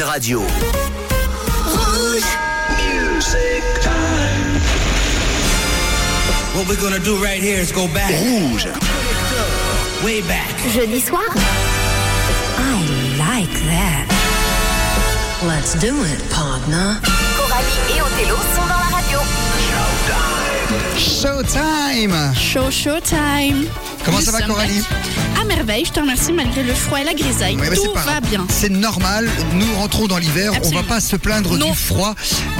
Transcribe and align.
Radio. 0.00 0.40
Music 2.80 3.62
time. 3.80 4.60
What 6.54 6.68
we're 6.68 6.80
gonna 6.80 6.98
do 6.98 7.16
right 7.22 7.40
here 7.40 7.58
is 7.60 7.72
go 7.72 7.86
back. 7.94 8.10
Rouge. 8.10 8.66
Way 10.04 10.20
back. 10.22 10.50
Jeudi 10.72 11.00
soir? 11.00 11.24
I 12.58 12.84
like 13.18 13.56
that. 13.70 14.06
Let's 15.46 15.74
do 15.74 15.94
it, 16.04 16.30
partner. 16.30 17.00
Coralie 17.36 17.96
et 17.96 18.02
Othello 18.02 18.36
sont 18.54 18.66
dans 18.66 18.80
la 18.84 18.90
radio. 18.96 19.20
Showtime 20.96 22.34
Show, 22.34 22.70
show 22.70 23.00
time. 23.00 23.68
Comment 24.06 24.20
ça 24.20 24.30
va, 24.30 24.40
Coralie. 24.42 24.82
À 25.40 25.44
merveille, 25.44 25.84
je 25.84 25.90
te 25.92 26.00
remercie 26.00 26.32
malgré 26.32 26.62
le 26.62 26.72
froid 26.74 27.00
et 27.00 27.04
la 27.04 27.12
grisaille. 27.14 27.56
Ouais, 27.56 27.74
Tout 27.74 27.92
va 27.94 28.20
bien. 28.20 28.46
C'est 28.48 28.70
normal, 28.70 29.28
nous 29.54 29.74
rentrons 29.74 30.06
dans 30.06 30.18
l'hiver, 30.18 30.52
on 30.54 30.56
Absolument. 30.56 30.82
va 30.82 30.88
pas 30.88 31.00
se 31.00 31.16
plaindre 31.16 31.58
Non. 31.58 31.70
du 31.70 31.76
froid. 31.76 32.14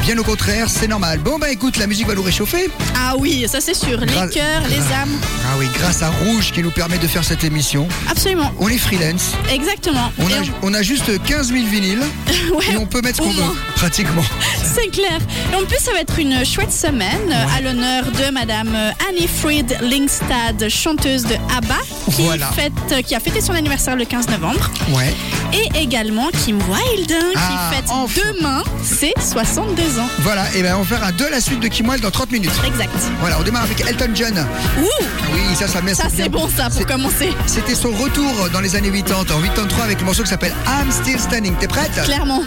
Bien 0.07 0.17
au 0.19 0.23
contraire, 0.23 0.69
c'est 0.71 0.87
normal. 0.87 1.19
Bon 1.19 1.37
bah 1.37 1.51
écoute, 1.51 1.77
la 1.79 1.89
musique 1.89 2.07
va 2.07 2.15
nous 2.15 2.23
réchauffer. 2.23 2.71
Ah 2.97 3.15
oui, 3.19 3.45
ça 3.49 3.61
c'est 3.61 3.75
sûr. 3.75 3.99
Les 3.99 4.07
cœurs, 4.33 4.63
les 4.69 4.79
âmes. 4.95 5.11
Ah 5.45 5.57
oui, 5.59 5.67
grâce 5.75 6.01
à 6.01 6.11
Rouge 6.11 6.53
qui 6.53 6.63
nous 6.63 6.71
permet 6.71 6.97
de 6.99 7.09
faire 7.09 7.25
cette 7.25 7.43
émission. 7.43 7.89
Absolument. 8.09 8.53
On 8.61 8.69
est 8.69 8.79
freelance, 8.79 9.33
Exactement. 9.53 10.13
on 10.19 10.27
a, 10.27 10.45
on 10.63 10.75
a 10.75 10.83
juste 10.83 11.21
15 11.25 11.49
000 11.49 11.67
vinyles 11.67 12.05
Ouais, 12.55 12.65
et 12.73 12.77
on 12.77 12.87
peut 12.87 13.01
mettre 13.03 13.17
ce 13.17 13.23
qu'on 13.23 13.31
veut, 13.33 13.53
pratiquement. 13.75 14.23
C'est 14.63 14.89
clair. 14.93 15.19
Et 15.53 15.57
en 15.57 15.65
plus, 15.67 15.79
ça 15.81 15.93
va 15.93 16.01
être 16.01 16.19
une 16.21 16.45
chouette 16.45 16.73
semaine 16.73 17.33
à 17.57 17.61
l'honneur 17.61 18.05
de 18.05 18.31
Madame 18.33 18.73
euh, 18.77 18.91
Annie 19.09 19.27
Fried 19.27 19.77
Lingstad, 19.83 20.69
chanteuse 20.69 21.25
de 21.25 21.35
ABBA, 21.57 21.75
qui, 22.15 22.23
Voilà. 22.23 22.47
fête, 22.53 22.73
euh, 22.93 23.03
qui 23.03 23.15
a 23.17 23.21
fêté 23.21 23.41
son 23.41 23.55
anniversaire 23.55 23.97
le 23.97 24.05
15 24.05 24.29
novembre. 24.29 24.71
Ouais. 24.91 25.13
Et 25.53 25.81
également 25.83 26.29
Kim 26.45 26.59
Wilde, 26.59 27.13
hein, 27.13 27.33
Ah, 27.37 27.71
qui 27.71 27.77
fête 27.77 27.91
enfin. 27.91 28.21
demain 28.39 28.63
ses 28.85 29.13
62 29.19 29.96
ans. 29.96 29.96
Voilà, 30.21 30.45
et 30.55 30.63
ben 30.63 30.75
on 30.77 30.83
va 30.83 30.97
faire 30.97 31.07
un 31.07 31.13
2 31.13 31.31
la 31.31 31.41
suite 31.41 31.61
de 31.61 31.69
Kim 31.69 31.89
Wilde 31.89 32.03
dans 32.03 32.11
30 32.11 32.31
minutes. 32.33 32.51
Exact. 32.67 32.91
Voilà, 33.21 33.39
on 33.39 33.43
démarre 33.43 33.63
avec 33.65 33.81
Elton 33.81 34.11
John. 34.15 34.47
Ouh, 34.81 35.05
Oui, 35.33 35.41
ça, 35.59 35.69
ça 35.69 35.81
met 35.81 35.95
ça 35.95 36.05
c'est 36.15 36.29
bon 36.29 36.49
ça 36.55 36.69
pour 36.71 36.87
commencer. 36.87 37.31
C'était 37.47 37.75
son 37.75 37.91
retour 37.93 38.49
dans 38.53 38.61
les 38.61 38.77
années 38.77 38.91
80, 38.91 39.21
en 39.21 39.41
83 39.43 39.85
avec 39.85 40.01
le 40.01 40.05
morceau 40.07 40.23
qui 40.23 40.29
s'appelle 40.31 40.55
I'm 40.67 40.91
Still 40.91 41.19
Standing. 41.19 41.55
T'es 41.59 41.69
prête? 41.69 41.91
Clairement. 42.05 42.43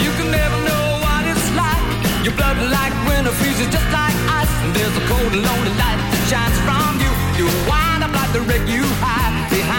You 0.00 0.10
can 0.18 0.30
never 0.30 0.58
know 0.66 1.00
what 1.02 1.24
it's 1.30 1.48
like. 1.56 2.24
Your 2.24 2.34
blood 2.34 2.56
like 2.70 2.92
winter 3.08 3.32
freezes 3.32 3.66
just 3.70 3.86
like 3.92 4.14
ice. 4.28 4.48
And 4.64 4.74
there's 4.74 4.96
a 4.96 5.04
cold 5.08 5.32
and 5.32 5.42
lonely 5.42 5.74
light 5.78 5.98
that 6.10 6.22
shines 6.28 6.58
from 6.66 7.00
you. 7.00 7.10
You 7.38 7.46
wind 7.68 8.02
up 8.04 8.12
like 8.14 8.32
the 8.32 8.40
wreck 8.42 8.62
you 8.68 8.84
hide 9.00 9.48
behind 9.50 9.71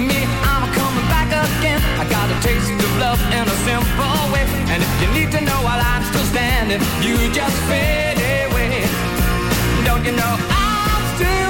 Well, 0.00 0.08
me, 0.08 0.24
I'm 0.24 0.64
coming 0.72 1.06
back 1.12 1.28
again. 1.28 1.78
I 2.00 2.08
got 2.08 2.30
a 2.32 2.36
taste 2.40 2.72
of 2.72 2.92
love 2.98 3.20
in 3.36 3.44
a 3.44 3.56
simple 3.68 4.32
way. 4.32 4.48
And 4.72 4.82
if 4.82 4.92
you 5.02 5.08
need 5.12 5.30
to 5.32 5.40
know 5.42 5.60
while 5.60 5.78
I'm 5.78 6.02
still 6.04 6.24
standing, 6.24 6.80
you 7.04 7.30
just 7.30 7.56
fade 7.68 8.16
away. 8.16 8.88
Don't 9.84 10.02
you 10.02 10.12
know 10.12 10.34
I'm 10.48 11.04
still 11.16 11.49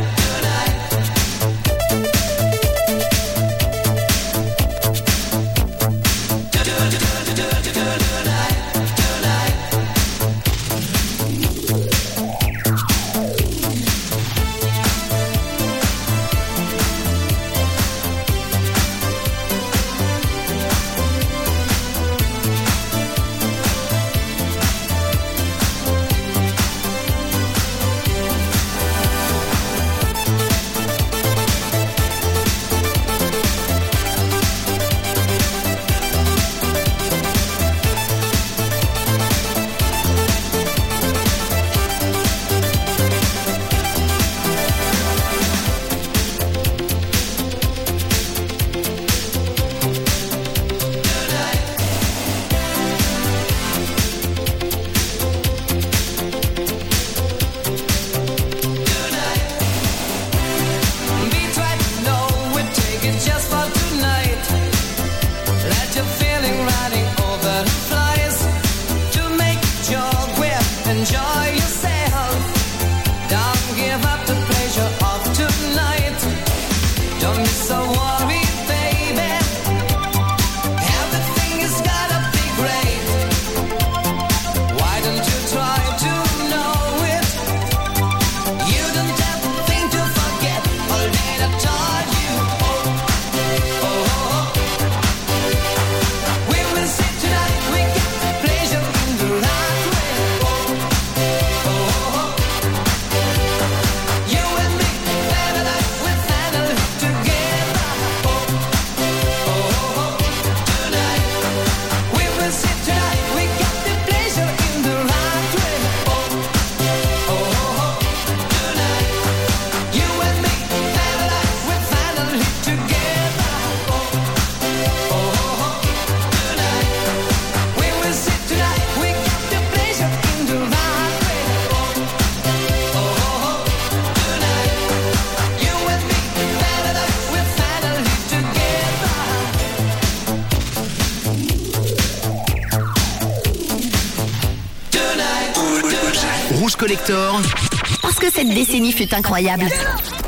fut 149.01 149.15
incroyable. 149.15 149.65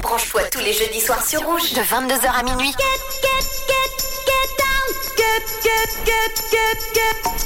Branche-toi 0.01 0.41
tous 0.51 0.59
les 0.59 0.73
jeudis 0.73 1.01
soirs 1.01 1.23
sur 1.23 1.41
Rouge 1.41 1.73
de 1.73 1.81
22h 1.81 2.27
à 2.27 2.43
minuit. 2.43 2.71
Get, 2.71 3.03
get, 3.21 3.45
get, 3.67 3.93
get 4.25 4.49
down. 4.57 4.87
Get, 5.15 5.45
get, 5.63 6.05
get, 6.05 6.33
get, 6.51 6.93
get. 6.93 7.42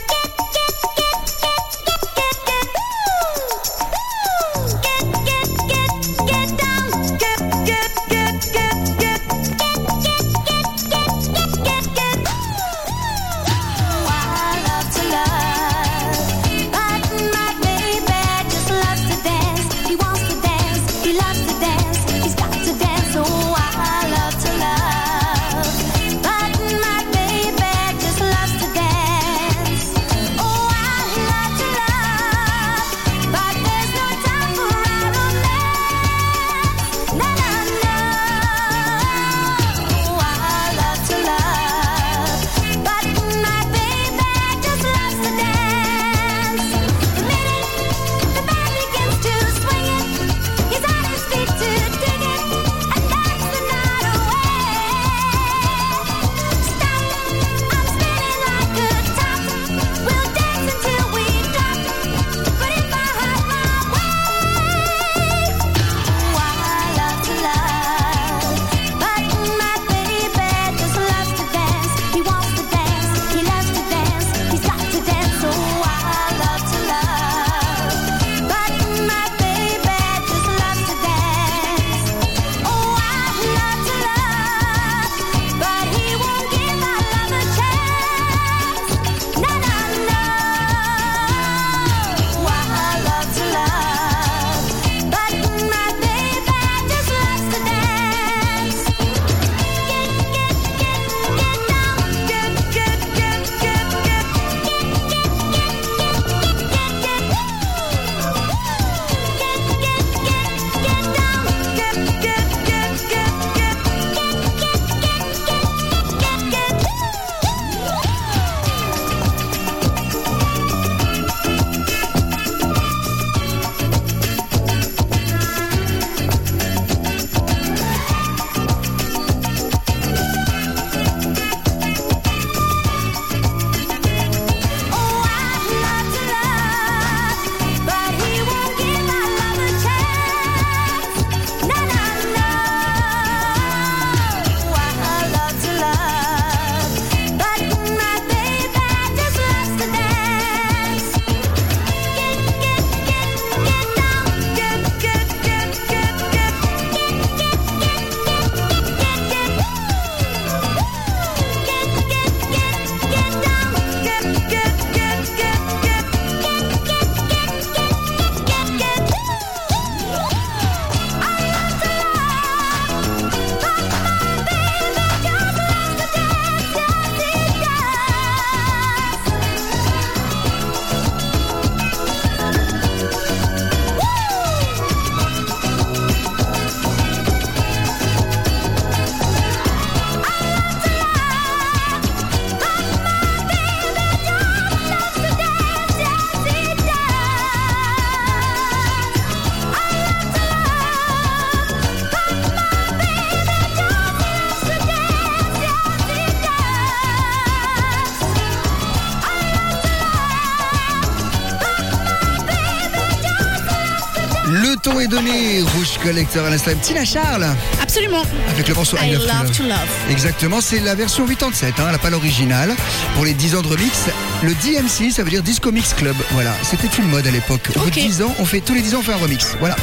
Collector 216.08 216.46
à 216.46 216.50
l'instant. 216.50 216.72
Tina 216.82 217.04
Charles, 217.04 217.46
Absolument. 217.82 218.22
avec 218.50 218.66
le 218.70 218.74
morceau 218.74 218.96
I, 218.96 219.10
I 219.10 219.12
Love, 219.12 219.24
to 219.24 219.28
love 219.28 219.44
Love. 219.44 219.58
to 219.58 219.64
love. 219.64 219.78
Exactement, 220.10 220.62
c'est 220.62 220.80
la 220.80 220.96
version 220.96 221.26
87, 221.28 221.74
hein, 221.80 221.84
elle 221.88 221.92
n'a 221.92 221.98
pas 221.98 222.10
l'original. 222.10 222.74
Pour 223.16 223.26
les 223.26 223.34
10 223.34 223.56
ans 223.56 223.62
de 223.62 223.68
remix, 223.68 224.06
le 224.42 224.54
DMC, 224.54 225.12
ça 225.12 225.24
veut 225.24 225.30
dire 225.30 225.44
Disco 225.44 225.70
Mix 225.70 225.94
Club. 225.94 226.16
Voilà, 226.32 226.54
c'était 226.64 226.88
une 226.98 227.10
mode 227.10 227.28
à 227.28 227.32
l'époque. 227.32 227.70
Au 227.76 227.80
bout 227.80 227.86
de 227.90 228.00
Ok. 228.00 228.00
10 228.08 228.22
ans, 228.22 228.34
on 228.40 228.46
fait, 228.46 228.62
tous 228.62 228.74
les 228.74 228.82
10 228.82 228.96
ans, 228.96 229.00
on 229.00 229.04
fait 229.04 229.12
un 229.12 229.18
remix. 229.18 229.58
Voilà. 229.60 229.76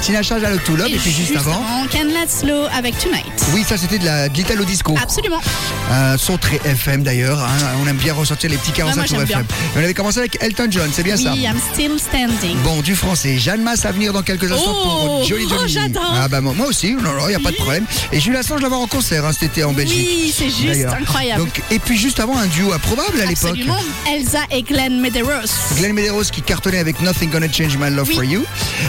Tina 0.00 0.22
Charles, 0.22 0.42
I 0.42 0.52
Love 0.52 0.62
to 0.64 0.76
Love, 0.76 0.86
et, 0.92 0.96
puis 0.96 1.10
juste, 1.10 1.34
avant. 1.36 1.60
Can 1.90 2.04
Let's 2.04 2.38
Slow 2.42 2.66
avec 2.76 2.96
Tonight. 2.98 3.24
Oui, 3.52 3.64
ça 3.68 3.76
c'était 3.76 3.98
de 3.98 4.04
la 4.04 4.28
de 4.28 4.34
l'Italo 4.36 4.64
Disco. 4.64 4.94
Absolument. 5.02 5.40
Un 5.90 6.16
son 6.16 6.38
très 6.38 6.56
FM 6.64 7.02
d'ailleurs. 7.02 7.38
hein. 7.38 7.48
On 7.82 7.86
aime 7.86 7.96
bien 7.96 8.14
ressortir 8.14 8.50
les 8.50 8.56
petits 8.56 8.72
45 8.72 8.96
moi, 8.96 9.04
tours 9.06 9.16
j'aime 9.18 9.26
FM. 9.40 9.46
On 9.76 9.78
avait 9.80 9.94
commencé 9.94 10.18
avec 10.18 10.38
Elton 10.40 10.66
John, 10.70 10.90
c'est 10.92 11.02
bien 11.02 11.14
Oui, 11.16 11.22
ça 11.24 11.34
I'm 11.36 11.56
still 11.72 11.92
standing. 11.98 12.56
Bon, 12.64 12.80
du 12.80 12.96
français. 12.96 13.38
Jeanne 13.38 13.62
Masse 13.62 13.84
à 13.84 13.92
venir 13.92 14.12
dans 14.12 14.22
quelques 14.22 14.50
instants 14.50 14.72
Oh, 14.74 15.06
pour 15.18 15.24
Jolly 15.24 15.44
oh, 15.46 15.54
Johnny. 15.58 15.72
j'adore. 15.72 16.14
Ah 16.16 16.26
bah 16.28 16.40
moi, 16.40 16.54
aussi, 16.66 16.94
non, 16.94 17.02
non, 17.12 17.26
il 17.26 17.28
n'y 17.28 17.34
a 17.34 17.38
pas 17.38 17.50
de 17.50 17.56
problème. 17.56 17.84
Et 18.12 18.18
Jules 18.20 18.34
Assange, 18.36 18.58
je 18.58 18.62
l'avais 18.64 18.74
en 18.74 18.86
concert 18.86 19.24
hein, 19.26 19.32
cet 19.32 19.42
été 19.44 19.62
en 19.64 19.72
Belgique. 19.72 20.06
Oui, 20.08 20.34
c'est 20.36 20.46
juste 20.50 20.86
incroyable. 20.86 21.42
Donc, 21.44 21.62
et 21.70 21.78
puis 21.78 21.98
juste 21.98 22.18
avant, 22.18 22.38
un 22.38 22.46
duo 22.46 22.72
improbable 22.72 23.20
à 23.20 23.26
l'époque. 23.26 23.58
Elsa 24.12 24.40
et 24.50 24.62
Glenn 24.62 25.00
Medeiros. 25.00 25.30
Glenn 25.76 25.92
Medeiros 25.92 26.24
qui 26.24 26.40
cartonnait 26.42 26.78
avec 26.78 27.00
Nothing 27.02 27.30
Gonna 27.30 27.50
Change 27.52 27.76
My 27.76 27.90
Love 27.90 28.08
Oui. 28.08 28.14
for 28.14 28.24
You. 28.24 28.44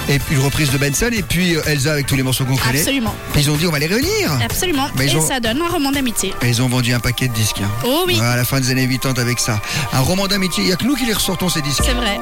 Et 0.10 0.18
puis 0.20 0.36
une 0.36 0.42
reprise 0.44 0.72
de 0.72 0.78
Benson. 0.78 1.10
Et 1.12 1.22
puis 1.24 1.56
euh, 1.56 1.62
Elsa 1.68 1.92
avec 1.92 2.08
tous 2.08 2.16
les 2.16 2.24
morceaux 2.24 2.46
qu'on 2.46 2.56
connaît. 2.56 2.80
Absolument. 2.80 3.14
Ils 3.36 3.50
ont 3.52 3.56
dit 3.58 3.68
on 3.68 3.72
va 3.72 3.80
les 3.80 3.88
réunir. 3.88 4.32
Absolument. 4.44 4.88
Mais 4.98 5.12
et 5.12 5.16
ont- 5.16 5.28
ça 5.28 5.40
donne 5.40 5.62
un 5.62 5.68
roman 5.72 5.92
d'amitié. 5.92 6.34
Et 6.42 6.48
ils 6.48 6.62
ont 6.62 6.70
vendu 6.70 6.85
un 6.94 7.00
paquet 7.00 7.28
de 7.28 7.34
disques. 7.34 7.62
hein. 7.62 7.70
Oh 7.86 8.04
oui, 8.08 8.20
À 8.20 8.36
la 8.36 8.44
fin 8.46 8.60
des 8.60 8.70
années 8.72 8.88
80 8.88 9.22
avec 9.22 9.40
ça. 9.40 9.60
Un 9.94 10.00
roman 10.00 10.28
d'amitié. 10.28 10.64
Il 10.64 10.68
n'y 10.68 10.74
a 10.74 10.76
que 10.76 10.86
nous 10.86 10.96
qui 10.96 11.06
les 11.06 11.14
ressortons 11.14 11.50
ces 11.50 11.62
disques. 11.62 11.84
c'est 11.86 11.94
vrai. 11.94 12.20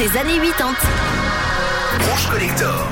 Des 0.00 0.16
années 0.16 0.40
80. 0.56 0.72
Rouge 2.08 2.28
Collector. 2.30 2.88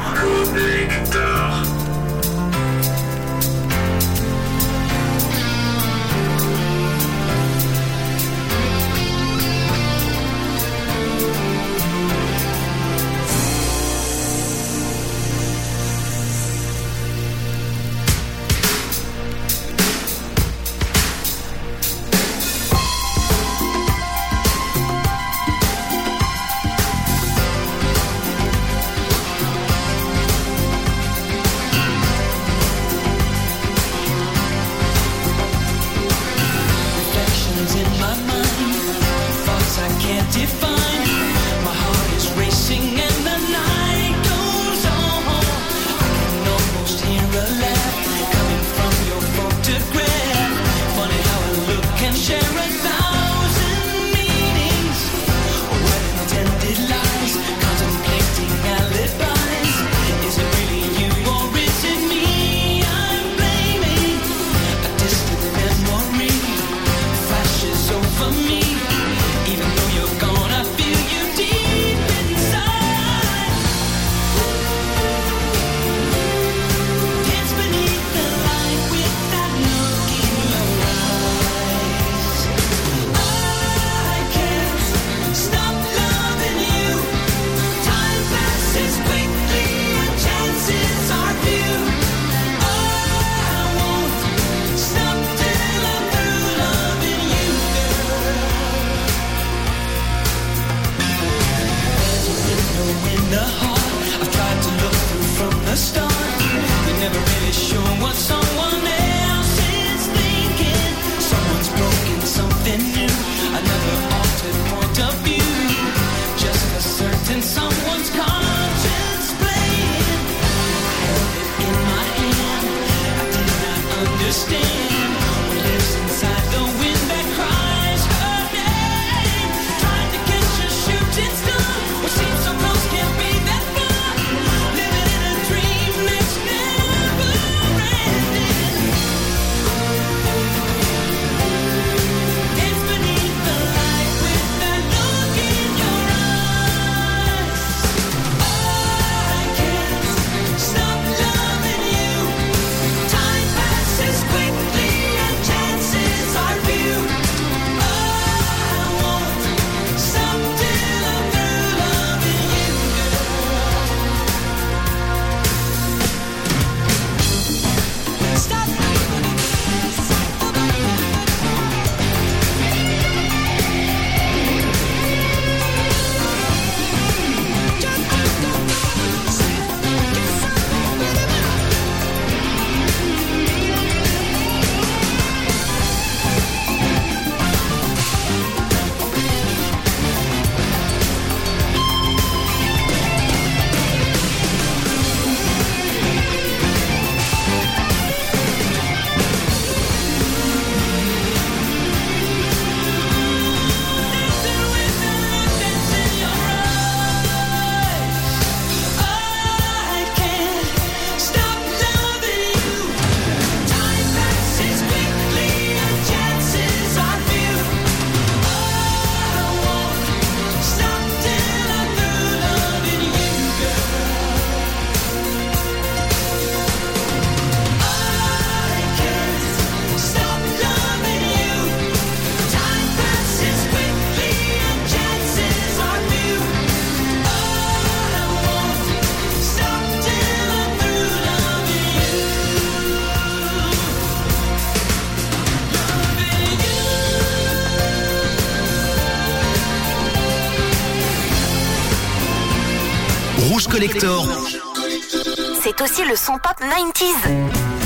C'est 255.62 255.80
aussi 255.80 256.04
le 256.04 256.16
son 256.16 256.32
pop 256.32 256.56
90s. 256.60 257.77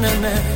na 0.00 0.08
na 0.22 0.32
na 0.32 0.49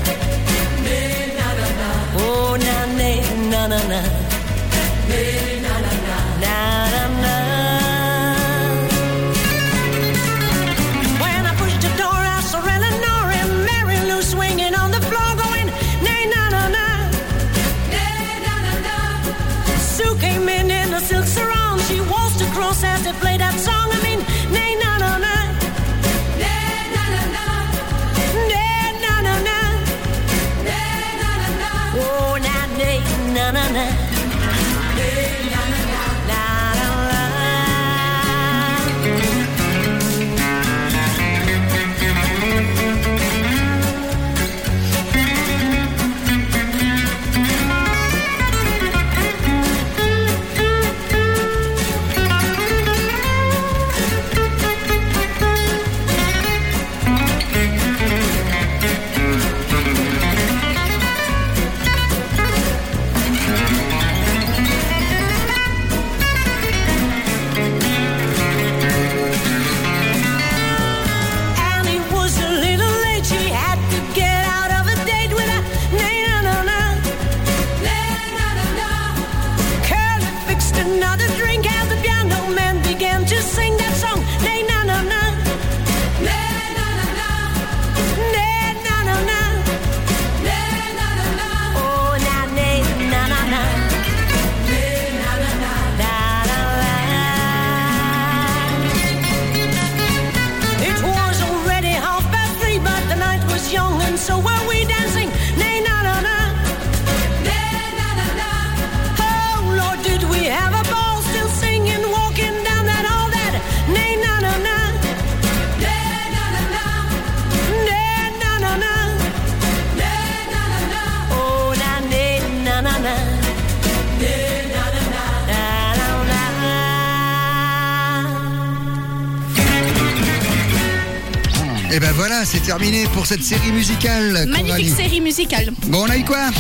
Et 131.95 132.01
ben 132.01 132.11
voilà, 132.11 132.45
c'est 132.45 132.59
terminé 132.59 133.05
pour 133.13 133.25
cette 133.25 133.45
série 133.45 133.71
musicale. 133.71 134.47
Magnifique 134.49 134.97
série 134.97 135.21
musicale. 135.21 135.71
Bon, 135.87 136.03
on 136.05 136.11
a 136.11 136.17
eu 136.17 136.25
quoi? 136.25 136.51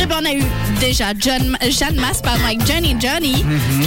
Eh 0.00 0.06
ben, 0.06 0.20
on 0.22 0.24
a 0.24 0.32
eu 0.32 0.42
déjà 0.80 1.12
John, 1.18 1.54
Jeanne 1.68 2.00
Masse, 2.00 2.22
pardon, 2.22 2.42
avec 2.46 2.66
Johnny 2.66 2.96
Johnny, 2.98 3.44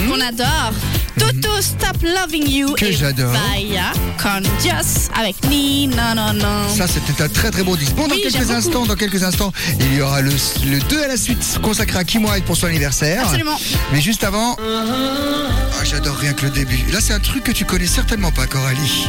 qu'on 0.08 0.22
adore. 0.22 0.72
Toto 1.20 1.62
Stop 1.62 1.98
Loving 2.04 2.50
You. 2.50 2.74
Que 2.76 2.86
et 2.86 2.94
j'adore. 2.94 3.32
Vaya 3.32 3.92
con 4.22 4.42
Dios 4.62 5.10
avec 5.18 5.36
Ni 5.50 5.88
non 5.88 6.16
non 6.16 6.34
non. 6.34 6.70
Ça, 6.76 6.88
c'était 6.88 7.22
un 7.24 7.30
très 7.30 7.52
très 7.52 7.64
beau 7.64 7.76
disque. 7.78 7.94
Bon, 7.94 8.08
dans 8.08 8.16
Oui, 8.16 8.22
quelques 8.24 8.50
instants, 8.52 8.86
dans 8.86 8.96
quelques 8.96 9.24
instants, 9.24 9.52
il 9.80 9.96
y 9.96 10.02
aura 10.02 10.22
le, 10.22 10.32
le 10.66 10.80
2 10.80 11.04
à 11.04 11.08
la 11.08 11.18
suite 11.18 11.60
consacré 11.62 12.00
à 12.00 12.04
Kim 12.04 12.26
Wilde 12.26 12.44
pour 12.46 12.58
son 12.58 12.68
anniversaire. 12.68 13.24
Absolument. 13.24 13.60
Mais 13.92 14.02
juste 14.02 14.24
avant, 14.24 14.58
ah, 14.60 15.84
j'adore 15.84 16.16
rien 16.18 16.34
que 16.34 16.46
le 16.46 16.52
début. 16.52 16.80
Là, 16.92 17.00
c'est 17.02 17.14
un 17.14 17.20
truc 17.20 17.44
que 17.44 17.52
tu 17.52 17.66
connais 17.66 17.88
certainement 17.88 18.32
pas, 18.32 18.48
Coralie. 18.48 19.08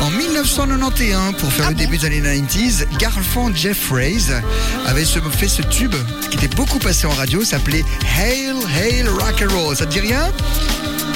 En 0.00 0.10
1991, 0.10 1.36
pour 1.36 1.48
Ah 1.50 1.52
faire 1.56 1.68
le 1.70 1.74
début 1.76 1.98
des 1.98 2.06
années 2.06 2.20
90s, 2.22 2.86
Garfunkel 2.98 3.56
Jeffreys 3.56 4.22
avait 4.86 5.04
ce- 5.04 5.18
fait 5.20 5.48
ce 5.48 5.62
tube 5.62 5.94
qui 6.30 6.36
était 6.36 6.54
beaucoup 6.56 6.78
passé 6.78 7.06
en 7.06 7.10
radio, 7.10 7.44
s'appelait 7.44 7.84
Hail 8.18 8.52
Hail 8.80 9.06
Rock 9.08 9.42
and 9.46 9.54
Roll. 9.54 9.76
Ça 9.76 9.86
te 9.86 9.92
dit 9.92 10.00
rien? 10.00 10.30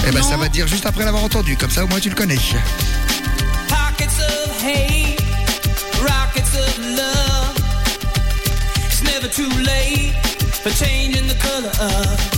Eh 0.07 0.11
ben, 0.11 0.23
ça 0.23 0.37
va 0.37 0.49
te 0.49 0.53
dire 0.53 0.67
juste 0.67 0.87
après 0.87 1.05
l'avoir 1.05 1.25
entendu. 1.25 1.57
Comme 1.57 1.71
ça, 1.71 1.85
au 1.85 1.89
moins, 1.89 2.01
tu 2.01 2.09
le 2.09 2.15
connais. 2.15 2.39
Pockets 3.69 4.07
of 4.21 4.65
hate, 4.65 5.21
rockets 6.01 6.55
of 6.57 6.79
love. 6.97 7.57
It's 8.87 9.03
never 9.03 9.29
too 9.29 9.49
late 9.63 10.15
for 10.63 10.71
changing 10.71 11.27
the 11.27 11.37
color 11.39 11.71
of 11.81 12.38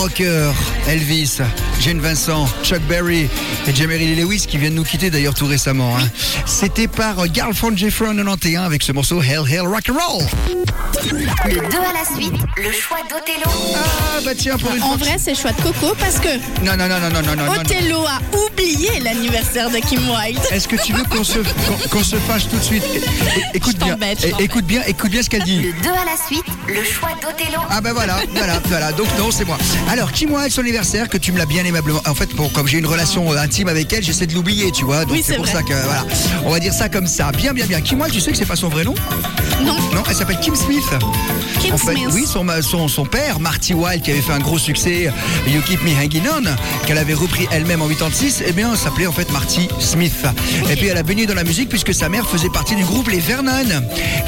aux 0.00 0.02
rockers 0.02 0.54
Elvis, 0.88 1.38
Jane 1.80 2.00
Vincent, 2.00 2.46
Chuck 2.62 2.80
Berry 2.82 3.28
et 3.66 3.72
Lee 3.72 4.14
Lewis 4.14 4.44
qui 4.46 4.58
viennent 4.58 4.74
nous 4.74 4.84
quitter 4.84 5.08
d'ailleurs 5.10 5.34
tout 5.34 5.46
récemment. 5.46 5.96
hein. 5.96 6.02
C'était 6.44 6.88
par 6.88 7.14
Girlfriend 7.32 7.76
Jeffrey 7.76 8.06
en 8.08 8.14
91 8.16 8.64
avec 8.66 8.82
ce 8.82 8.92
morceau 8.92 9.22
Hell 9.22 9.42
Hell 9.50 9.62
Rock 9.62 9.88
and 9.90 9.94
Roll. 9.94 10.24
Le 11.46 11.54
2 11.54 11.60
à 11.60 11.92
la 11.92 12.04
suite, 12.20 12.34
le 12.56 12.70
choix 12.72 12.98
d'Othello. 13.08 13.50
Ah 13.76 14.20
bah 14.24 14.32
tiens 14.36 14.58
pour 14.58 14.74
une 14.74 14.82
En 14.82 14.88
fois- 14.88 14.96
vrai, 14.98 15.16
c'est 15.18 15.34
choix 15.34 15.52
de 15.52 15.62
Coco 15.62 15.94
parce 15.98 16.18
que 16.18 16.28
Non 16.64 16.76
non 16.76 16.86
non 16.88 17.00
non 17.00 17.10
non 17.10 17.22
non 17.22 17.36
non. 17.36 17.44
non. 17.54 17.60
Othello 17.60 18.00
a 18.06 18.20
oublié 18.36 19.00
l'anniversaire 19.02 19.70
de 19.70 19.78
Kim 19.78 20.00
Wilde. 20.10 20.38
Est-ce 20.50 20.68
que 20.68 20.76
tu 20.76 20.92
veux 20.92 21.04
qu'on 21.04 21.24
se 21.24 21.38
qu'on- 21.38 21.88
qu'on 21.90 22.04
se 22.04 22.16
fâche 22.16 22.48
tout 22.48 22.56
de 22.58 22.62
suite? 22.62 22.84
Écoute 23.54 23.76
Je 23.80 23.84
bien, 23.84 23.96
écoute 24.38 24.64
bien, 24.66 24.82
écoute 24.86 25.10
bien 25.10 25.22
ce 25.22 25.30
qu'elle 25.30 25.44
dit. 25.44 25.60
Le 25.60 25.72
2 25.82 25.88
à 25.88 26.04
la 26.04 26.16
suite, 26.26 26.44
le 26.68 26.84
choix 26.84 27.10
d'Othello. 27.22 27.62
Ah 27.70 27.80
ben 27.80 27.92
voilà, 27.94 28.18
voilà, 28.34 28.60
voilà. 28.66 28.92
Donc 28.92 29.06
non, 29.18 29.30
c'est 29.30 29.44
moi. 29.46 29.56
Alors 29.88 30.12
Kim 30.12 30.32
Wilde, 30.34 30.50
son 30.52 30.60
anniversaire, 30.60 31.08
que 31.08 31.16
tu 31.16 31.32
me 31.32 31.38
l'as 31.38 31.46
bien 31.46 31.62
aimablement. 31.70 32.02
En 32.06 32.14
fait, 32.14 32.28
bon, 32.36 32.48
comme 32.50 32.66
j'ai 32.68 32.78
une 32.78 32.86
relation 32.86 33.32
euh, 33.32 33.36
intime 33.38 33.68
avec 33.68 33.92
elle, 33.92 34.02
j'essaie 34.04 34.26
de 34.26 34.34
l'oublier, 34.34 34.70
tu 34.70 34.84
vois. 34.84 35.04
Donc 35.04 35.12
Oui, 35.14 35.22
c'est 35.26 35.36
pour 35.36 35.44
vrai. 35.44 35.54
ça 35.54 35.62
que 35.62 35.72
voilà. 35.72 36.04
On 36.44 36.50
va 36.50 36.60
dire 36.60 36.72
ça 36.74 36.88
comme 36.88 37.06
ça. 37.06 37.32
Bien, 37.32 37.52
bien, 37.52 37.66
bien. 37.66 37.80
Kim 37.80 38.00
Wilde, 38.00 38.12
tu 38.14 38.20
sais 38.20 38.30
que 38.32 38.36
c'est 38.36 38.44
pas 38.46 38.56
son 38.56 38.68
vrai 38.68 38.84
nom 38.84 38.94
Non, 39.64 39.74
Non, 39.94 40.02
elle 40.08 40.14
s'appelle 40.16 40.38
Kim 40.40 40.54
Smith. 40.54 40.84
Kim 41.60 41.74
En 41.74 41.78
fait, 41.78 41.92
Smith. 41.94 42.08
oui, 42.12 42.24
son, 42.26 42.46
son, 42.62 42.88
son 42.88 43.04
père, 43.06 43.40
Marty 43.40 43.74
Wilde, 43.74 44.02
qui 44.02 44.10
avait 44.10 44.20
fait 44.20 44.32
un 44.32 44.38
gros 44.38 44.58
succès, 44.58 45.10
You 45.46 45.60
Keep 45.66 45.82
Me 45.84 45.90
Hanging 45.90 46.22
On, 46.36 46.86
qu'elle 46.86 46.98
avait 46.98 47.14
repris 47.14 47.46
elle-même 47.50 47.82
en 47.82 47.88
86, 47.88 48.42
eh 48.46 48.52
bien, 48.52 48.74
s'appelait 48.76 49.06
en 49.06 49.12
fait 49.12 49.30
Marty 49.32 49.68
Smith. 49.78 50.14
Et 50.70 50.76
puis 50.76 50.86
elle 50.88 50.96
a 50.96 51.02
baigné 51.02 51.26
dans 51.26 51.34
la 51.34 51.44
musique 51.44 51.68
puisque 51.68 51.94
sa 51.94 52.08
mère 52.08 52.26
faisait 52.28 52.48
partie 52.50 52.74
du 52.76 52.84
groupe 52.84 53.08
Les 53.08 53.20
Vernon. 53.20 53.50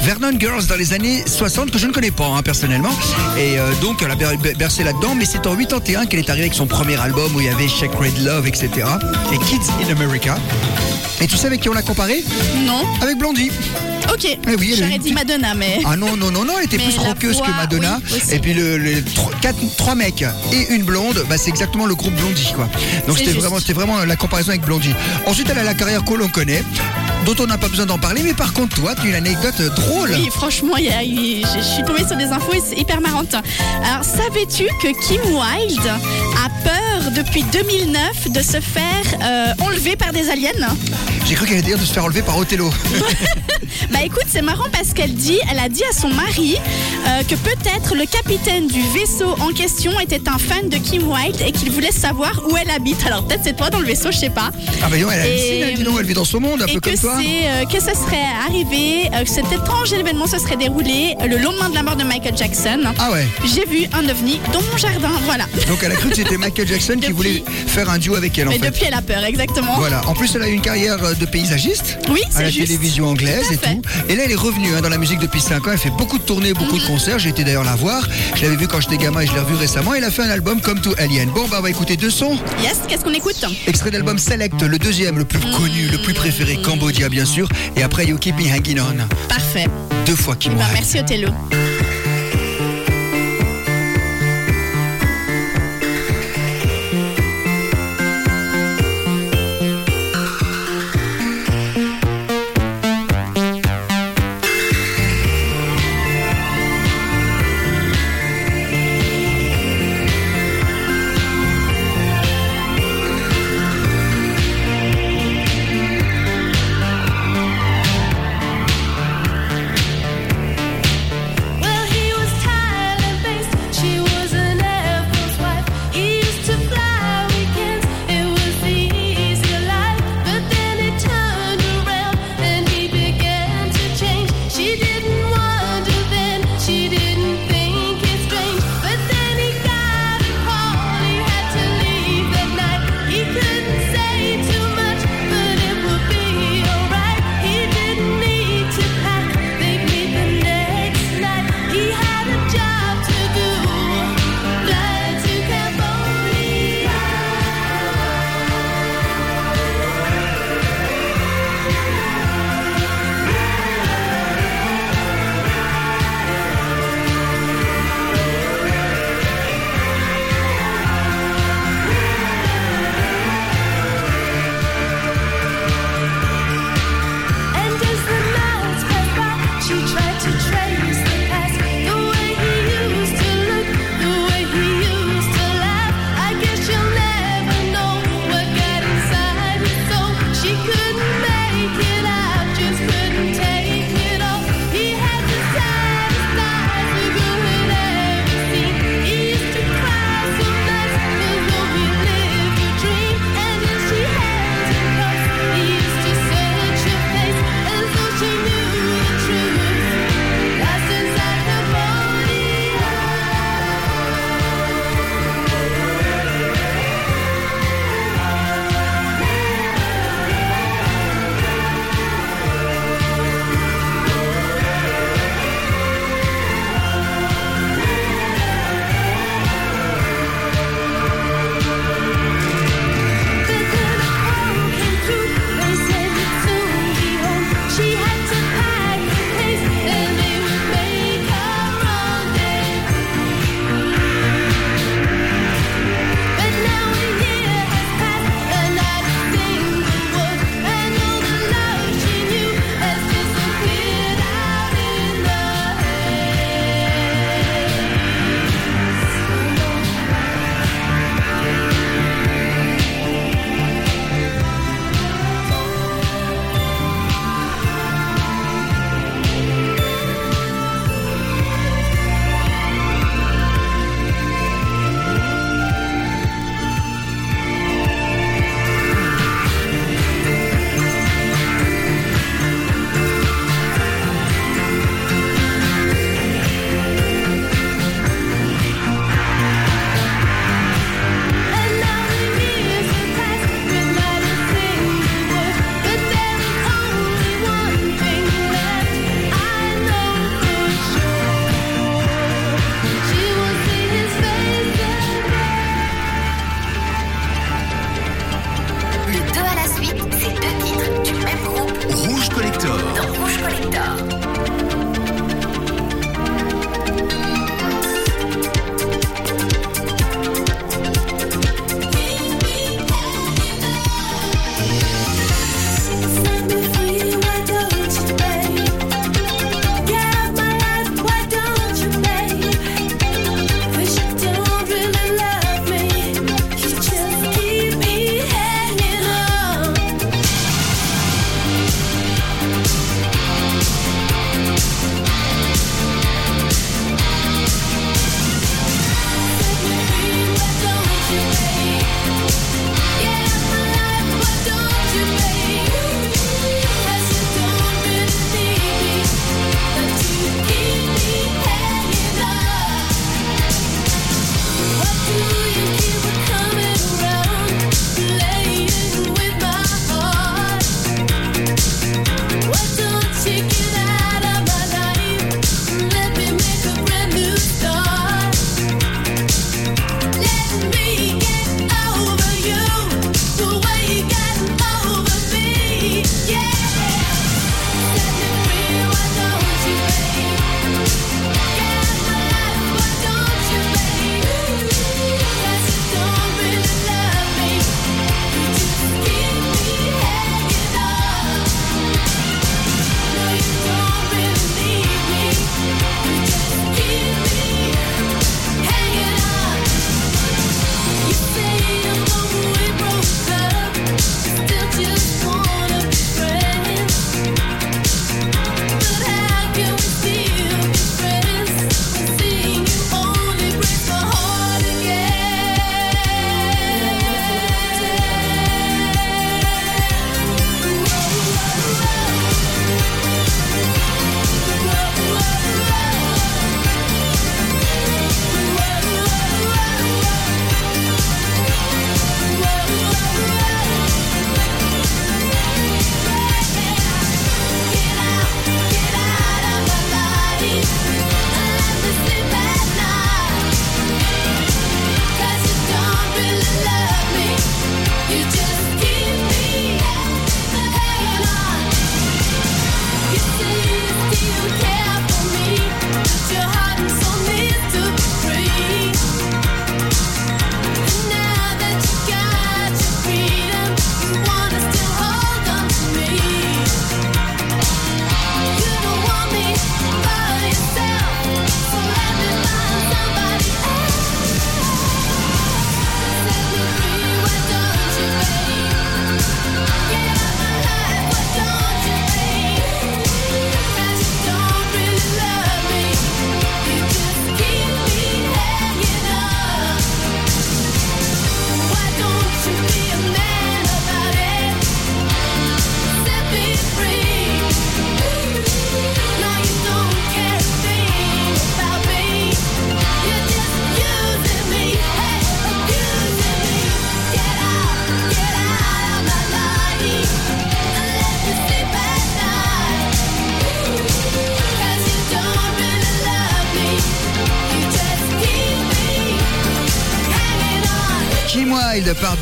Vernon 0.03 0.31
Girls 0.39 0.65
dans 0.67 0.75
les 0.75 0.93
années 0.93 1.23
60 1.25 1.71
que 1.71 1.77
je 1.79 1.87
ne 1.87 1.91
connais 1.91 2.11
pas 2.11 2.25
hein, 2.27 2.41
personnellement. 2.43 2.91
Et 3.37 3.57
euh, 3.57 3.71
donc 3.81 4.01
elle 4.03 4.11
a 4.11 4.15
ber- 4.15 4.55
bercé 4.57 4.83
là-dedans, 4.83 5.15
mais 5.15 5.25
c'est 5.25 5.45
en 5.47 5.55
81 5.55 6.05
qu'elle 6.05 6.19
est 6.19 6.29
arrivé 6.29 6.45
avec 6.45 6.53
son 6.55 6.67
premier 6.67 6.99
album 6.99 7.32
où 7.35 7.39
il 7.39 7.45
y 7.45 7.49
avait 7.49 7.67
Sacred 7.67 8.17
Love, 8.23 8.47
etc. 8.47 8.69
Et 9.31 9.37
Kids 9.39 9.69
in 9.87 9.91
America. 9.91 10.35
Et 11.21 11.27
tu 11.27 11.37
sais 11.37 11.47
avec 11.47 11.61
qui 11.61 11.69
on 11.69 11.73
l'a 11.73 11.81
comparé? 11.81 12.23
Non. 12.65 12.83
Avec 13.01 13.17
Blondie. 13.17 13.49
Ok. 14.11 14.25
Eh 14.25 14.55
oui, 14.59 14.75
J'aurais 14.77 14.97
dit 14.99 15.13
Madonna, 15.13 15.53
mais. 15.53 15.79
Ah 15.85 15.95
non, 15.95 16.15
non, 16.17 16.29
non, 16.29 16.43
non, 16.43 16.53
elle 16.59 16.65
était 16.65 16.77
Mais 16.77 16.83
plus 16.83 16.97
rockeuse 16.99 17.37
voix, 17.37 17.47
que 17.47 17.51
Madonna. 17.51 17.99
oui, 18.11 18.19
et 18.31 18.39
puis 18.39 18.53
le, 18.53 18.77
le 18.77 19.03
quatre, 19.41 19.57
trois 19.77 19.95
mecs 19.95 20.23
et 20.51 20.73
une 20.73 20.83
blonde, 20.83 21.23
bah, 21.29 21.37
c'est 21.37 21.49
exactement 21.49 21.85
le 21.85 21.95
groupe 21.95 22.13
Blondie. 22.15 22.51
Quoi. 22.55 22.67
Donc 23.07 23.17
c'était 23.17 23.31
vraiment, 23.31 23.59
c'était 23.59 23.73
vraiment 23.73 24.03
la 24.03 24.15
comparaison 24.15 24.49
avec 24.49 24.61
Blondie. 24.61 24.93
Ensuite, 25.25 25.47
elle 25.49 25.57
a 25.59 25.63
la 25.63 25.73
carrière 25.73 26.03
que 26.03 26.13
l'on 26.13 26.27
connaît, 26.27 26.63
dont 27.25 27.35
on 27.39 27.47
n'a 27.47 27.57
pas 27.57 27.69
besoin 27.69 27.85
d'en 27.85 27.97
parler. 27.97 28.21
Mais 28.23 28.33
par 28.33 28.51
contre, 28.53 28.75
toi, 28.75 28.93
tu 28.95 29.03
as 29.07 29.09
une 29.09 29.15
anecdote 29.15 29.61
drôle. 29.75 30.11
Oui, 30.11 30.29
franchement, 30.31 30.75
y 30.77 30.89
a- 30.89 31.01
je 31.03 31.59
je 31.59 31.63
suis 31.63 31.83
tombée 31.83 32.05
sur 32.05 32.17
des 32.17 32.25
infos 32.25 32.53
et 32.53 32.61
c'est 32.67 32.77
hyper 32.77 32.99
marrante. 32.99 33.33
Alors, 33.33 34.03
savais-tu 34.03 34.65
que 34.81 34.89
Kim 35.07 35.21
Wilde 35.33 35.87
a 35.87 36.49
peur 36.63 36.82
depuis 37.11 37.43
2009 37.43 38.31
de 38.31 38.41
se 38.41 38.59
faire 38.59 39.03
euh, 39.23 39.53
enlever 39.65 39.95
par 39.95 40.11
des 40.11 40.29
aliens 40.29 40.51
J'ai 41.27 41.35
cru 41.35 41.45
qu'elle 41.45 41.57
allait 41.57 41.65
dire 41.67 41.77
de 41.77 41.85
se 41.85 41.93
faire 41.93 42.05
enlever 42.05 42.21
par 42.21 42.37
Othello. 42.37 42.71
Bah 43.91 43.99
écoute, 44.05 44.25
c'est 44.27 44.41
marrant 44.43 44.67
parce 44.71 44.93
qu'elle 44.93 45.13
dit, 45.13 45.39
elle 45.51 45.57
a 45.59 45.67
dit 45.67 45.83
à 45.83 45.93
son 45.93 46.09
mari 46.09 46.57
euh, 47.07 47.23
que 47.23 47.35
peut-être 47.35 47.95
le 47.95 48.05
capitaine 48.05 48.67
du 48.67 48.81
vaisseau 48.93 49.29
en 49.39 49.51
question 49.51 49.99
était 49.99 50.29
un 50.29 50.37
fan 50.37 50.69
de 50.69 50.77
Kim 50.77 51.03
Wilde 51.11 51.41
et 51.45 51.51
qu'il 51.51 51.71
voulait 51.71 51.91
savoir 51.91 52.39
où 52.49 52.55
elle 52.55 52.69
habite. 52.69 53.03
Alors 53.05 53.25
peut-être 53.25 53.41
c'est 53.43 53.55
toi 53.57 53.69
dans 53.71 53.79
le 53.79 53.85
vaisseau, 53.87 54.11
je 54.11 54.17
sais 54.17 54.29
pas. 54.29 54.51
Ah 54.83 54.89
bah 54.89 54.97
non, 54.97 55.09
elle 55.11 55.25
Et- 55.25 55.63
hallucine, 55.63 55.83
donc, 55.85 55.97
elle 55.99 56.05
vit 56.05 56.13
dans 56.13 56.23
son 56.25 56.39
monde, 56.39 56.61
un 56.61 56.67
peu 56.67 56.79
que 56.79 56.89
comme 56.91 56.99
toi. 56.99 57.17
euh, 57.19 57.65
que 57.65 57.79
ce 57.79 57.93
serait 57.99 58.25
arrivé, 58.47 59.09
euh, 59.13 59.23
que 59.23 59.29
cet 59.29 59.51
étrange 59.51 59.91
événement 59.91 60.27
se 60.27 60.37
serait 60.37 60.57
déroulé 60.57 61.15
le 61.27 61.37
lendemain 61.37 61.69
de 61.69 61.75
la 61.75 61.83
mort 61.83 61.95
de 61.95 62.03
Michael 62.03 62.37
Jackson. 62.37 62.81
Ah 62.99 63.11
ouais. 63.11 63.27
J'ai 63.43 63.65
vu 63.65 63.87
un 63.93 64.07
ovni 64.07 64.39
dans 64.53 64.61
mon 64.61 64.77
jardin, 64.77 65.11
voilà. 65.25 65.45
Donc 65.67 65.79
elle 65.83 65.91
a 65.93 65.95
cru 65.95 66.09
que 66.09 66.15
c'était 66.15 66.37
Michael 66.37 66.67
Jackson 66.67 66.92
qui 66.99 67.07
Depuis- 67.09 67.13
voulait 67.13 67.43
faire 67.67 67.89
un 67.89 67.97
duo 67.97 68.15
avec 68.15 68.37
elle 68.37 68.47
en 68.47 68.51
Mais 68.51 68.59
fait. 68.59 68.67
depuis 68.71 68.83
elle 68.85 68.93
a 68.93 69.01
peur, 69.01 69.23
exactement. 69.23 69.75
Voilà. 69.77 70.01
En 70.07 70.13
plus, 70.13 70.33
elle 70.35 70.43
a 70.43 70.47
eu 70.47 70.53
une 70.53 70.61
carrière 70.61 71.03
euh, 71.03 71.13
de 71.13 71.25
paysagiste 71.25 71.97
Oui, 72.09 72.21
à 72.33 72.37
c'est 72.37 72.43
la 72.43 72.49
juste. 72.49 72.67
télévision 72.67 73.07
anglaise 73.09 73.41
Tout 73.47 73.51
à 73.51 73.53
et 73.53 73.57
fait. 73.57 73.75
tout. 73.75 73.81
Et 74.09 74.15
là, 74.15 74.23
elle 74.25 74.31
est 74.31 74.35
revenue 74.35 74.69
hein, 74.75 74.81
dans 74.81 74.89
la 74.89 74.97
musique 74.97 75.19
depuis 75.19 75.41
5 75.41 75.67
ans. 75.67 75.71
Elle 75.73 75.77
fait 75.77 75.89
beaucoup 75.91 76.17
de 76.17 76.23
tournées, 76.23 76.53
beaucoup 76.53 76.75
Mhm. 76.75 76.81
de 76.81 76.87
concerts. 76.87 77.19
J'ai 77.19 77.29
été 77.29 77.43
d'ailleurs 77.43 77.63
la 77.63 77.75
voir. 77.75 78.07
Je 78.35 78.41
l'avais 78.43 78.55
vue 78.55 78.67
quand 78.67 78.79
j'étais 78.81 78.97
gamin 78.97 79.21
et 79.21 79.27
je 79.27 79.33
l'ai 79.33 79.39
revue 79.39 79.55
récemment. 79.55 79.93
Elle 79.93 80.03
a 80.03 80.11
fait 80.11 80.23
un 80.23 80.29
album 80.29 80.61
comme 80.61 80.79
tout 80.81 80.93
Alien. 80.97 81.29
Bon, 81.29 81.47
bah, 81.49 81.57
on 81.59 81.61
va 81.63 81.69
écouter 81.69 81.97
deux 81.97 82.09
sons. 82.11 82.37
Yes, 82.61 82.79
qu'est-ce 82.87 83.03
qu'on 83.03 83.13
écoute 83.13 83.43
Extrait 83.67 83.91
d'album 83.91 84.17
Select, 84.17 84.61
le 84.61 84.77
deuxième, 84.79 85.17
le 85.17 85.25
plus 85.25 85.39
Mhm. 85.39 85.51
connu, 85.51 85.87
le 85.91 85.97
plus 85.99 86.13
préféré, 86.13 86.57
Cambodia 86.61 87.09
bien 87.09 87.25
sûr. 87.25 87.47
Et 87.75 87.83
après, 87.83 88.05
You 88.05 88.17
Keep 88.17 88.37
Me 88.37 88.43
Hanging 88.51 88.79
On. 88.79 89.27
Parfait. 89.27 89.67
Deux 90.05 90.15
fois 90.15 90.35
qui 90.35 90.49
Bah, 90.49 90.65
merci 90.73 90.99
Othello. 90.99 91.29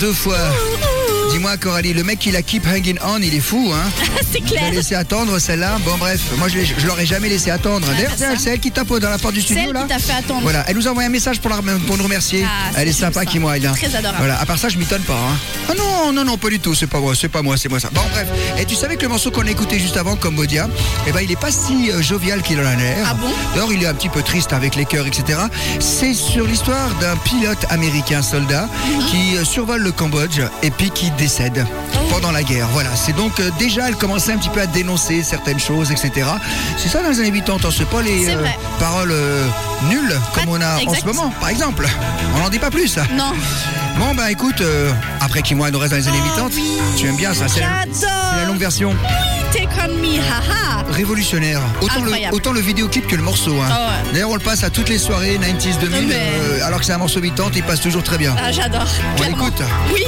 Deux 0.02 0.14
fois. 0.14 0.70
Coralie, 1.58 1.93
le 1.93 2.04
mec 2.04 2.20
qui 2.20 2.32
la 2.32 2.41
keep 2.41 2.66
hanging 2.68 2.97
on, 3.06 3.20
il 3.20 3.34
est 3.34 3.39
fou, 3.39 3.72
hein 3.74 3.89
C'est 4.32 4.39
Il 4.39 4.45
a 4.45 4.47
clair. 4.47 4.72
laissé 4.72 4.95
attendre 4.95 5.38
celle-là. 5.39 5.78
Bon 5.86 5.97
bref, 5.97 6.20
moi 6.38 6.47
je, 6.47 6.60
je 6.78 6.88
l'aurais 6.88 7.06
jamais 7.06 7.30
laissé 7.30 7.52
attendre. 7.52 7.88
D'ailleurs, 7.88 8.12
bah 8.20 8.26
c'est 8.38 8.49
elle 8.52 8.60
qui 8.60 8.72
tape 8.72 8.88
dans 8.93 9.10
la 9.10 9.18
porte 9.18 9.34
du 9.34 9.41
studio 9.41 9.64
elle 9.68 9.74
là. 9.74 9.82
qui 9.84 9.88
t'a 9.89 9.99
fait 9.99 10.14
attendre. 10.14 10.41
Voilà, 10.41 10.64
elle 10.68 10.76
nous 10.76 10.88
a 10.88 10.91
envoyé 10.91 11.08
un 11.08 11.12
message 11.12 11.39
pour, 11.39 11.49
la, 11.49 11.58
pour 11.88 11.97
nous 11.97 12.04
remercier. 12.04 12.43
Ah, 12.45 12.72
elle 12.78 12.88
est 12.88 12.93
sympa, 12.93 13.22
Wilde. 13.22 13.66
hein. 13.66 13.74
Très 13.74 13.95
adorable. 13.95 14.18
Voilà, 14.20 14.39
à 14.39 14.45
part 14.45 14.58
ça, 14.58 14.70
je 14.70 14.78
m'étonne 14.78 15.02
pas. 15.04 15.14
Hein. 15.14 15.38
Ah 15.70 15.74
non, 15.78 16.12
non, 16.14 16.24
non, 16.26 16.38
pas 16.38 16.49
du 16.49 16.60
tout. 16.60 16.76
C'est 16.76 16.88
pas 16.88 16.99
moi, 16.99 17.14
c'est 17.16 17.30
pas 17.30 17.41
moi, 17.41 17.58
c'est 17.58 17.70
moi 17.70 17.80
ça. 17.80 17.89
Bon 17.93 18.02
bref. 18.12 18.28
Et 18.60 18.66
tu 18.66 18.76
savais 18.76 18.95
que 18.95 19.04
le 19.04 19.10
morceau 19.10 19.32
qu'on 19.32 19.45
a 19.45 19.49
écouté 19.52 19.80
juste 19.80 19.97
avant, 19.97 20.16
Cambodia, 20.16 20.68
eh 21.08 21.12
ben 21.12 21.22
il 21.24 21.32
est 21.32 21.39
pas 21.39 21.52
si 21.52 21.91
euh, 21.91 22.02
jovial 22.02 22.41
qu'il 22.41 22.60
en 22.60 22.66
a 22.66 22.76
l'air. 22.76 23.06
Ah 23.10 23.14
bon? 23.14 23.30
D'ailleurs, 23.54 23.72
il 23.74 23.84
est 23.84 23.88
un 23.88 23.93
petit 23.93 24.10
peu 24.10 24.22
triste 24.22 24.54
avec 24.54 24.76
les 24.76 24.86
cœurs, 24.86 25.08
etc. 25.08 25.39
C'est 25.80 26.14
sur 26.14 26.45
l'histoire 26.45 26.89
d'un 26.99 27.16
pilote 27.18 27.66
américain 27.70 28.22
soldat 28.22 28.68
Mhm. 28.88 29.06
qui 29.08 29.38
euh, 29.38 29.43
survole 29.45 29.82
le 29.82 29.91
Cambodge 29.91 30.41
et 30.64 30.72
puis 30.72 30.89
qui 30.91 31.12
décède 31.12 31.41
Pendant 32.10 32.32
la 32.32 32.44
guerre. 32.44 32.68
Voilà, 32.74 32.89
c'est 32.96 33.16
donc 33.16 33.39
euh, 33.39 33.50
déjà 33.58 33.88
elle 33.88 33.96
commençait 33.96 34.34
un 34.34 34.38
petit 34.38 34.50
peu 34.50 34.62
à 34.62 34.68
dénoncer 34.68 35.24
certaines 35.24 35.60
choses, 35.60 35.92
etc. 35.92 36.28
C'est 36.78 36.89
ça 36.89 37.02
dans 37.02 37.10
les 37.10 37.20
années 37.20 37.32
80, 37.32 37.70
c'est 37.76 37.88
pas 37.89 38.02
les 38.02 38.26
vrai. 38.36 38.58
paroles 38.80 39.12
euh, 39.12 39.46
nulles 39.89 40.20
comme 40.34 40.50
on 40.50 40.62
a 40.62 40.78
en 40.86 40.94
ce 40.94 41.06
moment, 41.06 41.32
par 41.39 41.50
exemple. 41.50 41.88
On 42.36 42.39
n'en 42.39 42.50
dit 42.50 42.60
pas 42.60 42.70
plus. 42.70 42.98
Non. 43.16 43.32
Bon 43.98 44.14
bah 44.14 44.30
écoute, 44.32 44.62
euh, 44.62 44.92
après 45.20 45.42
qui 45.42 45.56
moi 45.56 45.72
nous 45.72 45.80
reste 45.80 45.92
dans 45.94 45.98
les 46.00 46.08
années 46.08 46.18
80, 46.36 46.48
Oh, 46.48 46.54
oui. 46.56 46.72
tu 46.98 47.08
aimes 47.08 47.16
bien 47.18 47.34
ça, 47.34 47.46
c'est 47.48 47.62
la, 47.62 48.46
longue 48.46 48.58
version 48.58 48.96
Take 49.52 49.68
on 49.84 49.88
me, 49.96 50.18
haha. 50.20 50.84
révolutionnaire. 50.92 51.62
Autant 51.82 52.02
le, 52.04 52.12
autant 52.32 52.52
le 52.54 52.62
vidéoclip 52.62 53.06
que 53.08 53.16
le 53.16 53.22
morceau. 53.24 53.56
hein. 53.62 53.68
Ah 53.70 53.88
ouais. 54.06 54.14
D'ailleurs 54.14 54.30
on 54.30 54.36
le 54.36 54.39
passe 54.42 54.64
à 54.64 54.70
toutes 54.70 54.89
les 54.89 54.98
soirées 54.98 55.38
90s 55.39 55.78
2000, 55.80 56.08
Mais- 56.08 56.16
euh, 56.16 56.66
alors 56.66 56.80
que 56.80 56.86
c'est 56.86 56.94
un 56.94 56.98
morceau 56.98 57.20
80, 57.22 57.52
il 57.56 57.64
passe 57.64 57.82
toujours 57.82 58.04
très 58.04 58.18
bien. 58.18 58.34
Ah, 58.42 58.52
j'adore. 58.52 58.88
On 59.20 59.24
l'écoute. 59.24 59.62
Oui. 59.94 60.04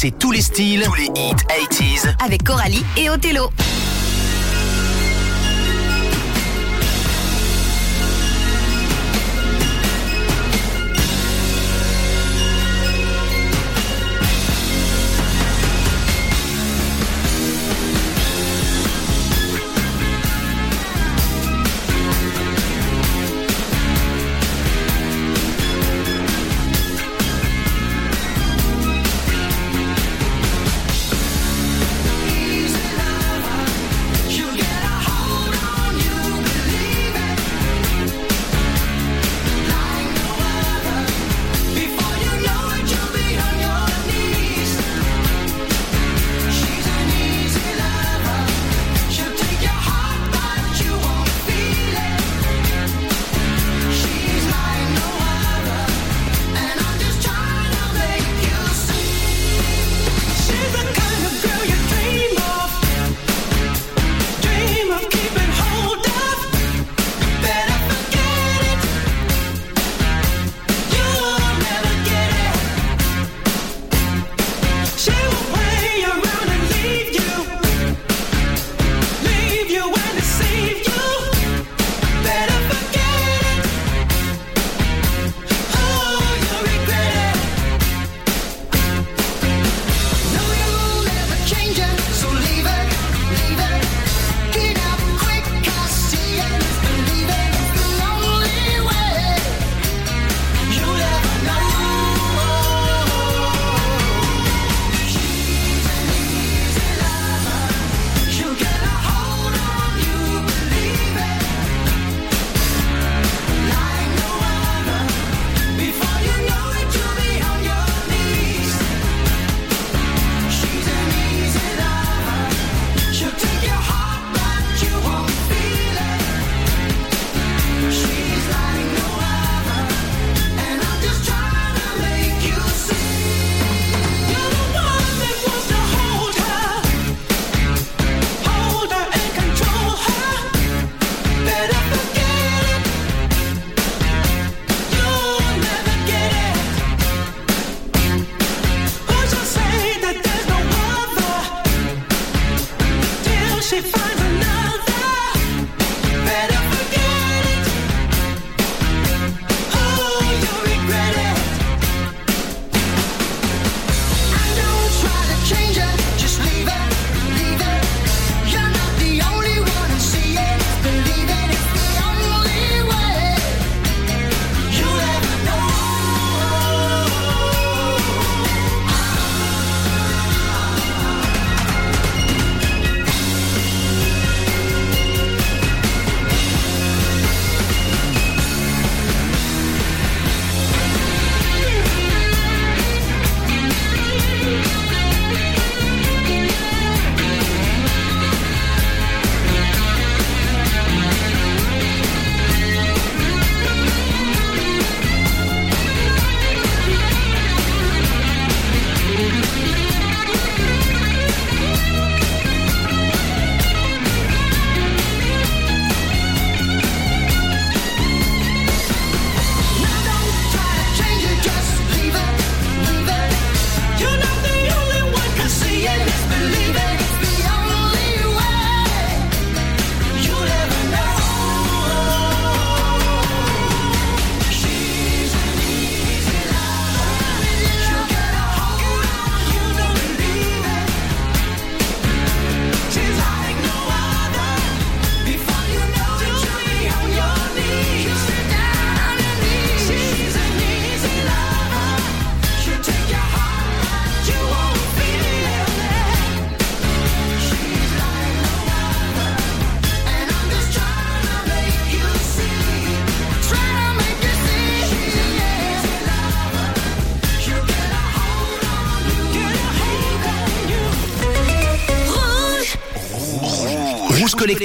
C'est 0.00 0.18
tous 0.18 0.32
les 0.32 0.40
styles, 0.40 0.80
tous 0.82 0.94
les 0.94 1.08
hits 1.08 1.34
80s. 1.34 2.14
Avec 2.24 2.42
Coralie 2.42 2.82
et 2.96 3.10
Othello. 3.10 3.50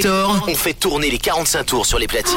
Collector, 0.02 0.44
on 0.48 0.54
fait 0.54 0.74
tourner 0.74 1.10
les 1.10 1.18
45 1.18 1.64
tours 1.64 1.86
sur 1.86 1.98
les 1.98 2.06
platines. 2.06 2.36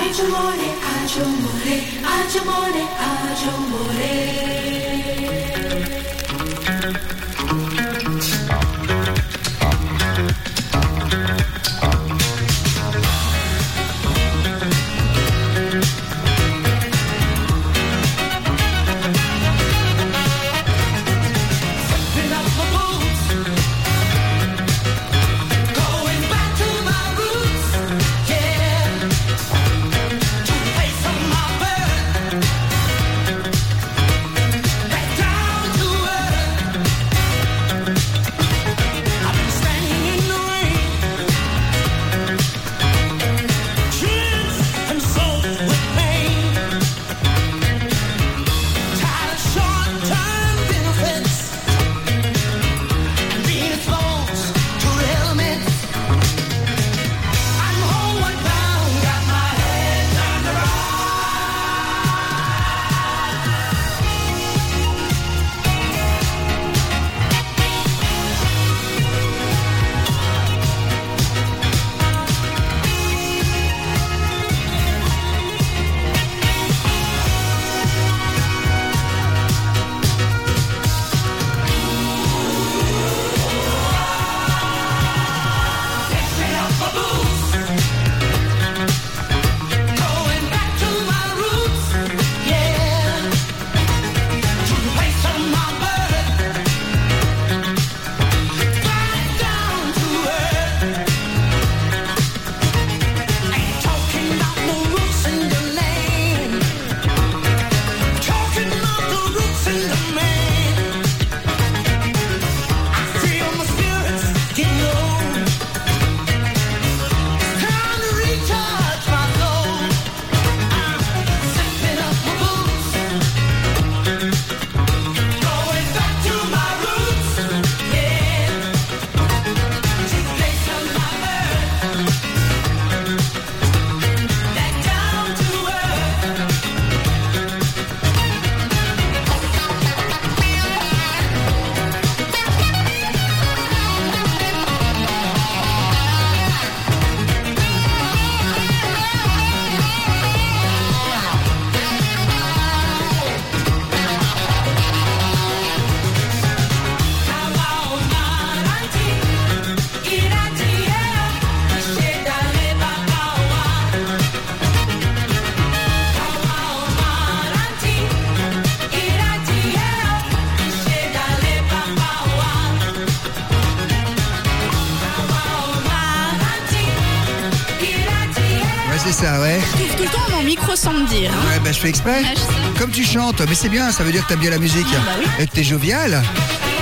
Ouais. 179.50 179.60
Je 179.62 179.78
trouve 179.78 179.96
tout 179.96 180.04
le 180.04 180.10
temps 180.10 180.36
mon 180.38 180.44
micro 180.44 180.76
sans 180.76 180.94
me 180.94 181.08
dire. 181.08 181.32
hein. 181.34 181.48
Ouais, 181.54 181.60
bah 181.64 181.72
je 181.72 181.80
fais 181.80 181.90
exprès. 181.90 182.22
Ah, 182.24 182.30
je 182.36 182.40
sais. 182.40 182.80
Comme 182.80 182.92
tu 182.92 183.04
chantes, 183.04 183.42
mais 183.48 183.56
c'est 183.56 183.70
bien, 183.70 183.92
ça 183.92 184.04
veut 184.04 184.12
dire 184.12 184.24
que 184.24 184.30
t'aimes 184.30 184.40
bien 184.40 184.52
la 184.52 184.58
musique. 184.60 184.88
Ah, 184.94 184.98
bah 185.06 185.12
oui. 185.20 185.26
Et 185.40 185.48
que 185.48 185.52
t'es 185.52 185.64
jovial. 185.64 186.22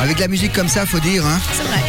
Avec 0.01 0.19
la 0.19 0.27
musique 0.27 0.53
comme 0.53 0.67
ça, 0.67 0.85
faut 0.85 0.99
dire, 0.99 1.25
hein. 1.25 1.39
C'est 1.53 1.63
vrai. 1.63 1.81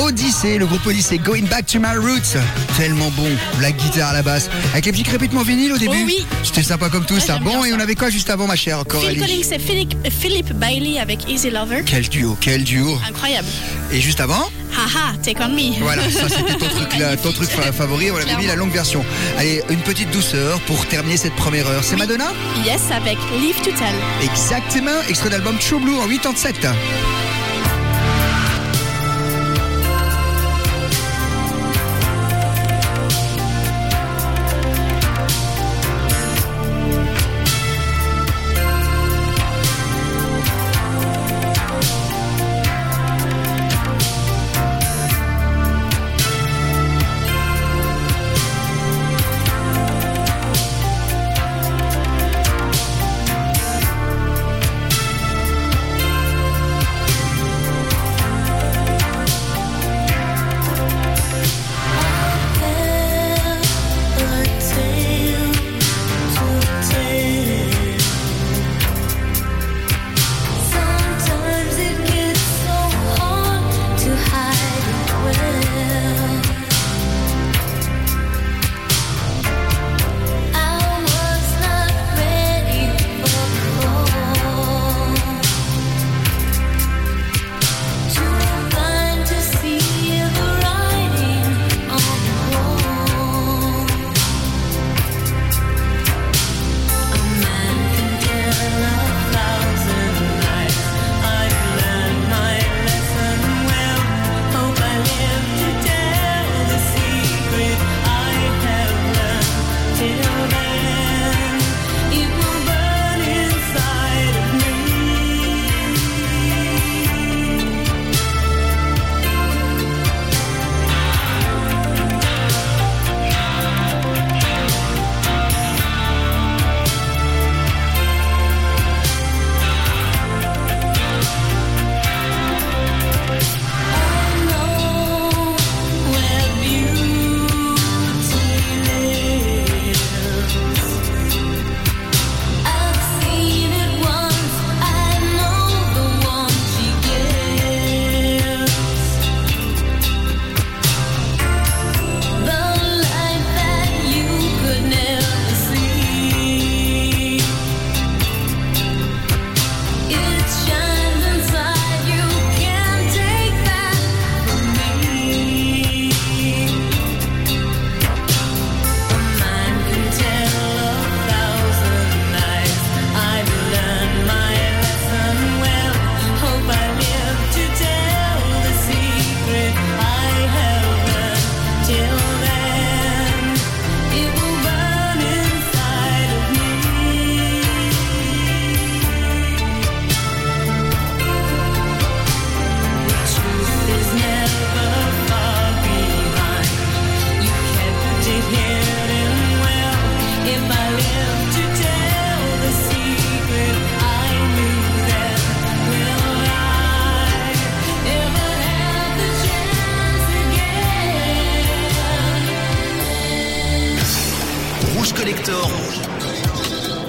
Odyssée, 0.00 0.58
le 0.58 0.66
groupe 0.66 0.84
Odyssey, 0.86 1.18
Going 1.18 1.42
Back 1.50 1.66
to 1.66 1.78
My 1.78 1.96
Roots. 1.96 2.36
Tellement 2.76 3.10
bon, 3.10 3.28
la 3.60 3.70
guitare 3.70 4.10
à 4.10 4.12
la 4.14 4.22
basse. 4.22 4.48
Avec 4.72 4.86
les 4.86 4.92
petits 4.92 5.02
crépitements 5.02 5.42
vinyle 5.42 5.72
au 5.72 5.78
début. 5.78 5.96
Oh 6.00 6.06
oui. 6.06 6.26
C'était 6.42 6.62
sympa 6.62 6.88
comme 6.88 7.04
tout 7.04 7.14
Ouais, 7.14 7.20
ça. 7.20 7.38
Bon, 7.38 7.64
et 7.64 7.70
ça. 7.70 7.76
on 7.76 7.80
avait 7.80 7.94
quoi 7.94 8.08
juste 8.10 8.30
avant, 8.30 8.46
ma 8.46 8.56
chère 8.56 8.78
Phil 8.78 8.86
Coralie 8.88 9.18
Collins 9.20 9.52
et 9.52 9.58
Philippe, 9.58 9.94
Philippe 10.10 10.52
Bailey 10.54 10.98
avec 10.98 11.28
Easy 11.28 11.50
Lover. 11.50 11.82
Quel 11.84 12.08
duo, 12.08 12.36
quel 12.40 12.64
duo. 12.64 12.98
Incroyable. 13.08 13.48
Et 13.92 14.00
juste 14.00 14.20
avant 14.20 14.48
Haha, 14.72 15.14
take 15.22 15.42
on 15.42 15.48
me. 15.48 15.78
Voilà, 15.80 16.02
ça 16.10 16.28
c'était 16.28 16.54
ton 16.56 16.68
truc, 16.68 16.96
là, 16.98 17.16
ton 17.16 17.32
truc 17.32 17.50
fa- 17.50 17.72
favori, 17.72 18.10
on 18.12 18.16
avait 18.16 18.36
mis 18.36 18.46
la 18.46 18.54
longue 18.54 18.70
version. 18.72 19.04
Allez, 19.36 19.62
une 19.68 19.80
petite 19.80 20.10
douceur 20.12 20.60
pour 20.60 20.86
terminer 20.86 21.16
cette 21.16 21.34
première 21.34 21.66
heure. 21.66 21.82
C'est 21.82 21.94
Oui. 21.94 22.00
Madonna 22.00 22.32
Yes, 22.64 22.82
avec 22.90 23.18
Live 23.40 23.56
to 23.56 23.70
Tell. 23.72 23.94
Exactement, 24.22 25.02
extrait 25.08 25.28
d'album 25.30 25.56
True 25.58 25.80
Blue 25.80 25.98
en 25.98 26.06
87. 26.08 26.66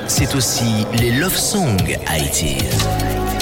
C'est 0.08 0.34
aussi 0.36 0.86
les 0.94 1.12
love 1.12 1.36
songs 1.36 1.76
ITs. 2.10 3.41